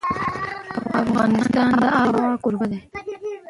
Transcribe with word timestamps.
افغانستان 1.03 1.69
د 1.81 1.83
آب 2.01 2.09
وهوا 2.15 2.33
کوربه 2.43 2.65
دی. 2.71 2.79